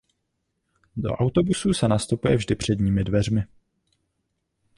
[0.97, 3.43] Do autobusů se nastupuje vždy předními dveřmi.